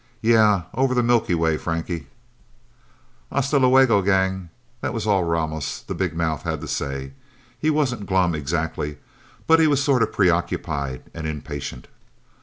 [0.23, 2.07] "Yeah over the Milky Way, Frankie!"
[3.31, 4.49] "Hasta luego, Gang."
[4.81, 7.11] This was all Ramos, the big mouth, had to say.
[7.59, 8.97] He wasn't glum, exactly.
[9.45, 11.87] But he was sort of preoccupied and impatient.